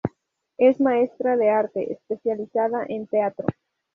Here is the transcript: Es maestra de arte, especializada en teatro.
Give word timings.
Es 0.57 0.79
maestra 0.79 1.37
de 1.37 1.51
arte, 1.51 1.93
especializada 1.93 2.83
en 2.89 3.05
teatro. 3.05 3.45